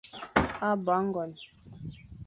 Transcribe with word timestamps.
Bo 0.83 0.91
âgon. 0.99 1.31